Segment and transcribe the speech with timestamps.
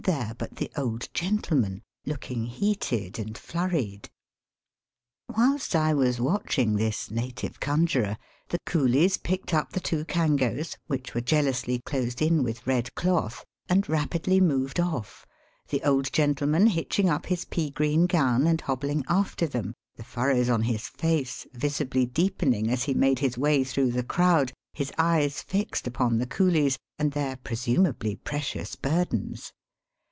[0.05, 4.09] there but the old gentleman, looking heated and flurried.
[5.29, 8.17] Whilst I was watching this native conjurer,
[8.49, 13.45] the coolies picked up the two kangos, which were jealously closed in with red cloth,
[13.69, 15.27] and rapidly moved off,
[15.69, 20.49] the old gentleman hitching up his pea green gown and hobbling after them, the furrows
[20.49, 25.43] on his face visibly deepening as he made his way through the crowd, his eyes
[25.43, 29.53] fixed upon the oooUes and their presumably precious burdens.